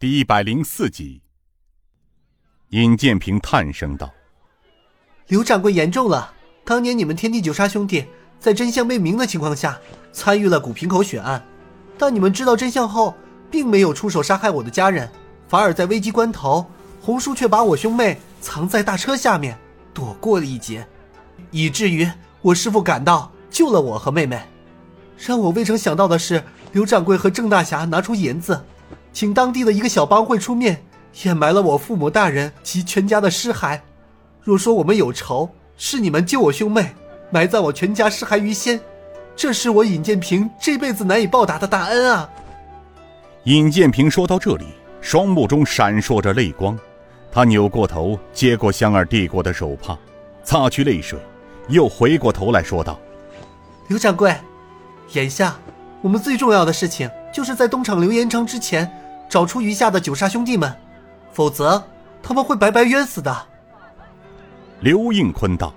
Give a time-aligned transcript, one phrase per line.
[0.00, 1.20] 第一百零四集，
[2.70, 4.10] 尹建平叹声道
[5.28, 6.32] ：“刘掌柜言重了。
[6.64, 8.06] 当年你们天地九杀兄弟
[8.38, 9.78] 在真相未明的情况下
[10.10, 11.44] 参与了古平口血案，
[11.98, 13.14] 但你们知道真相后，
[13.50, 15.06] 并没有出手杀害我的家人，
[15.46, 16.64] 反而在危机关头，
[17.02, 19.54] 红叔却把我兄妹藏在大车下面，
[19.92, 20.88] 躲过了一劫，
[21.50, 22.08] 以至于
[22.40, 24.40] 我师父赶到救了我和妹妹。
[25.18, 26.42] 让我未曾想到的是，
[26.72, 28.58] 刘掌柜和郑大侠拿出银子。”
[29.12, 30.84] 请当地的一个小帮会出面
[31.24, 33.80] 掩埋了我父母大人及全家的尸骸。
[34.42, 36.94] 若说我们有仇，是你们救我兄妹，
[37.30, 38.80] 埋葬我全家尸骸于先，
[39.34, 42.30] 这是我尹建平这辈子难以报答的大恩啊！
[43.44, 44.66] 尹建平说到这里，
[45.00, 46.78] 双目中闪烁着泪光，
[47.32, 49.98] 他扭过头接过香儿递过的手帕，
[50.42, 51.18] 擦去泪水，
[51.68, 52.98] 又回过头来说道
[53.88, 54.34] ：“刘掌柜，
[55.12, 55.56] 眼下
[56.02, 58.90] 我们最重要的事情，就是在东厂刘延昌之前。”
[59.30, 60.76] 找出余下的九杀兄弟们，
[61.32, 61.80] 否则
[62.20, 63.46] 他们会白白冤死的。
[64.80, 65.72] 刘应坤道：“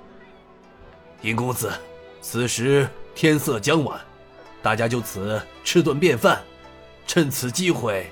[1.22, 1.72] 尹公子，
[2.20, 4.00] 此时天色将晚，
[4.64, 6.42] 大家就此吃顿便饭，
[7.06, 8.10] 趁此机会，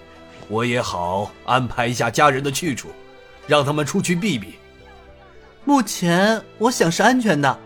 [0.47, 2.89] 我也好安排一下家人的去处，
[3.47, 4.53] 让他们出去避避。
[5.65, 7.59] 目前我想是安全的，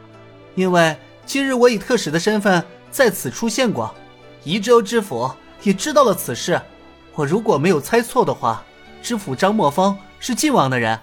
[0.56, 3.94] 因为今日我以特使的身份在此出现过，
[4.46, 5.30] 宜州知府
[5.66, 6.62] 也知道了此事。”
[7.14, 8.64] 我如果没有猜错的话，
[9.02, 11.00] 知府张墨峰是晋王的人，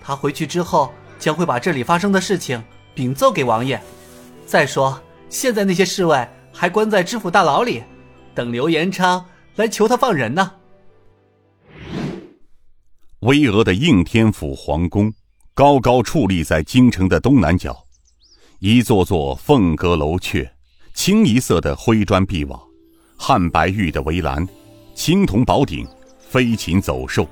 [0.00, 2.60] 他回去之后将会把这里发生的事情
[2.92, 3.80] 禀奏给王爷。
[4.44, 7.84] 再说，现在那些侍卫还关在知府大牢里，
[8.34, 9.24] 等刘延昌
[9.56, 10.52] 来求他放人呢。
[13.20, 15.12] 巍峨的应天府皇宫，
[15.54, 17.86] 高高矗立在京城的东南角，
[18.58, 20.50] 一座座凤阁楼阙，
[20.94, 22.60] 清一色的灰砖碧瓦，
[23.16, 24.46] 汉白玉的围栏。
[24.94, 25.84] 青铜宝鼎，
[26.20, 27.28] 飞禽走兽，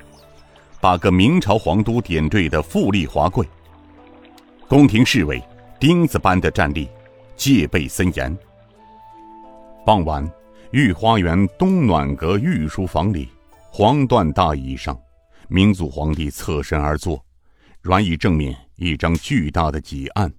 [0.81, 3.49] 八个明朝皇都点缀的富丽华贵。
[4.69, 5.41] 宫廷侍卫
[5.79, 6.89] 钉子般的站立，
[7.37, 8.37] 戒备森严。
[9.87, 10.29] 傍晚，
[10.73, 13.29] 御花园东暖阁御书房里，
[13.71, 14.99] 黄缎大椅上，
[15.47, 17.25] 明祖皇帝侧身而坐，
[17.81, 20.33] 软椅正面一张巨大的几案，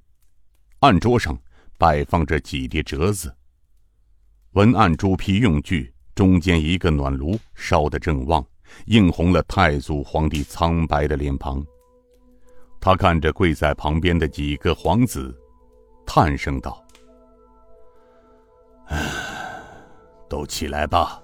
[0.80, 1.38] 案桌上
[1.78, 3.34] 摆放着几叠折子，
[4.54, 5.92] 文案朱批用具。
[6.16, 8.46] 中间一个暖炉烧得正旺，
[8.86, 11.66] 映红了太祖皇帝苍白的脸庞。
[12.80, 15.36] 他看着跪在旁边的几个皇子，
[16.06, 16.86] 叹声道
[18.90, 19.10] ：“唉，
[20.30, 21.20] 都起来吧！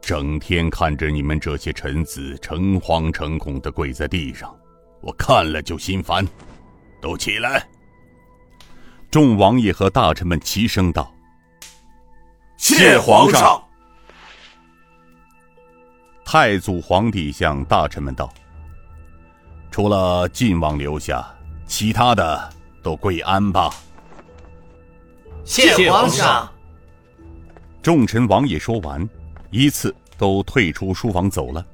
[0.00, 4.52] 整天看着你们这些臣子诚惶诚恐的跪在地上，
[5.00, 6.26] 我看了就心烦。
[7.00, 7.64] 都起来！”
[9.12, 11.14] 众王爷和大臣们齐声道
[12.56, 13.62] ：“谢皇上。”
[16.24, 18.32] 太祖皇帝向大臣们道
[19.70, 21.24] ：“除了晋王留下，
[21.66, 22.52] 其他的
[22.82, 23.70] 都跪安吧。”
[25.44, 26.52] 谢皇上。
[27.80, 29.08] 众臣王爷说完，
[29.50, 31.64] 依次都退出书房走了。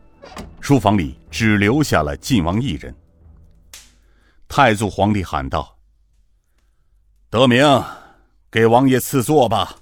[0.60, 2.94] 书房里只留下了晋王一人。
[4.46, 5.74] 太祖皇帝喊道
[7.30, 7.64] ：“德明，
[8.50, 9.74] 给王爷赐座吧。”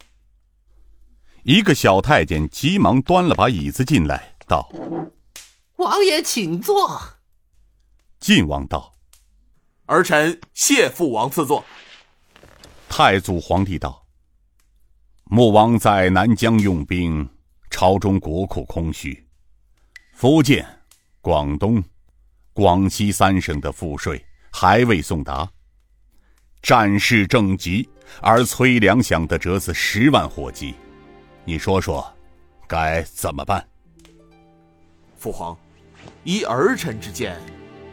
[1.43, 4.35] 一个小太监急忙端了把椅子进来。
[4.47, 4.69] 道
[5.77, 7.01] ：“王爷请坐。”
[8.19, 8.97] 晋王道
[9.87, 11.65] ：“儿臣谢父王赐座。”
[12.91, 14.05] 太祖皇帝道
[15.31, 17.29] ：“穆王在南疆用兵，
[17.71, 19.25] 朝中国库空虚，
[20.13, 20.67] 福建、
[21.21, 21.81] 广东、
[22.53, 25.49] 广西三省的赋税还未送达，
[26.61, 27.89] 战事正急，
[28.21, 30.75] 而崔良想的折子十万火急，
[31.45, 32.07] 你说说，
[32.67, 33.67] 该怎么办？”
[35.17, 35.57] 父皇，
[36.25, 37.37] 依儿臣之见，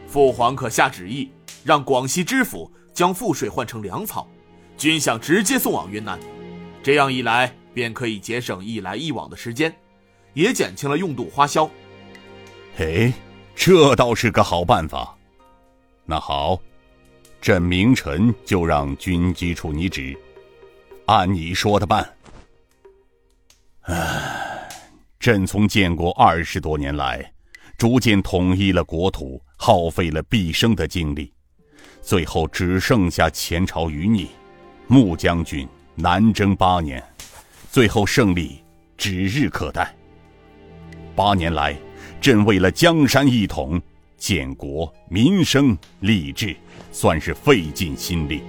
[0.06, 1.30] 父皇可下旨意，
[1.64, 4.26] 让广西知府将赋税换成粮草，
[4.76, 6.18] 军饷直接送往云南。
[6.82, 9.74] 这样一来，便可以节省一来一往的时间，
[10.32, 11.68] 也减轻了用度花销。
[12.78, 13.12] 哎，
[13.54, 15.14] 这倒是个好办法。
[16.06, 16.58] 那好，
[17.42, 20.16] 朕明晨就让军机处拟旨，
[21.06, 22.08] 按你说的办。
[23.88, 24.68] 唉。
[25.18, 27.32] 朕从建国二十多年来，
[27.76, 31.32] 逐渐统一了国土，耗费了毕生的精力，
[32.00, 34.26] 最后只剩下前朝余孽。
[34.86, 37.02] 穆将军南征八年，
[37.70, 38.62] 最后胜利
[38.96, 39.94] 指日可待。
[41.16, 41.76] 八年来，
[42.20, 43.80] 朕为了江山一统、
[44.16, 46.56] 建国、民生、励志，
[46.92, 48.42] 算是费尽心力。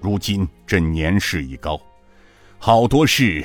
[0.00, 1.80] 如今朕年事已高，
[2.58, 3.44] 好多事。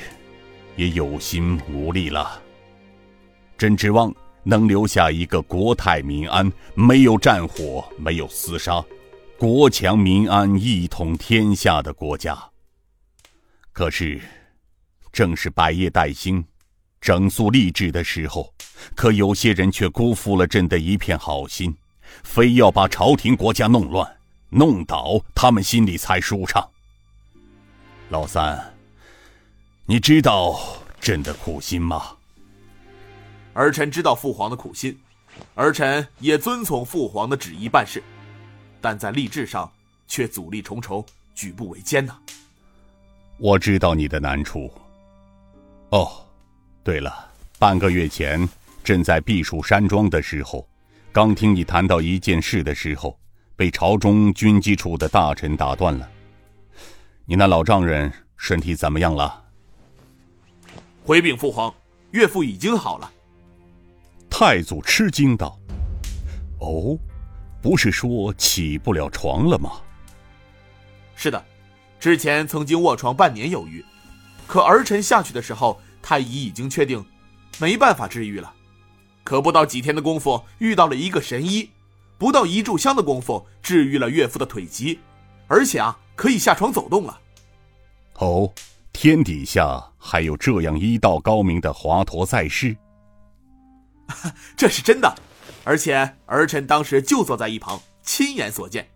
[0.76, 2.40] 也有心无力了。
[3.56, 8.84] 朕指望能留下一个国泰民安、没有战火、没有厮杀、
[9.38, 12.36] 国强民安、一统天下的国家。
[13.72, 14.20] 可是，
[15.12, 16.44] 正是百业待兴、
[17.00, 18.52] 整肃吏治的时候，
[18.94, 21.74] 可有些人却辜负了朕的一片好心，
[22.22, 24.16] 非要把朝廷国家弄乱、
[24.50, 26.68] 弄倒，他们心里才舒畅。
[28.10, 28.74] 老三，
[29.92, 30.58] 你知道
[31.02, 32.16] 朕的苦心吗？
[33.52, 34.98] 儿臣知道父皇的苦心，
[35.54, 38.02] 儿臣也遵从父皇的旨意办事，
[38.80, 39.70] 但在吏治上
[40.08, 41.04] 却阻力重重，
[41.34, 42.16] 举步维艰呐。
[43.36, 44.72] 我知道你的难处。
[45.90, 46.10] 哦，
[46.82, 48.48] 对了，半个月前，
[48.82, 50.66] 朕在避暑山庄的时候，
[51.12, 53.14] 刚听你谈到一件事的时候，
[53.56, 56.08] 被朝中军机处的大臣打断了。
[57.26, 59.41] 你那老丈人身体怎么样了？
[61.04, 61.74] 回禀父皇，
[62.12, 63.10] 岳父已经好了。
[64.30, 65.58] 太祖吃惊道
[66.60, 66.96] ：“哦，
[67.60, 69.72] 不是说起不了床了吗
[71.16, 71.44] ？”“是的，
[71.98, 73.84] 之前曾经卧床半年有余，
[74.46, 77.04] 可儿臣下去的时候，太医已经确定
[77.58, 78.54] 没办法治愈了。
[79.24, 81.68] 可不到几天的功夫，遇到了一个神医，
[82.16, 85.00] 不到一炷香的功夫，治愈了岳父的腿疾，
[85.48, 87.20] 而且啊，可以下床走动了。
[88.18, 88.52] ”“哦，
[88.92, 92.76] 天底下还有这样医道高明的华佗在世？”
[94.56, 95.14] 这是真的，
[95.64, 98.86] 而且儿臣当时就坐在一旁，亲眼所见。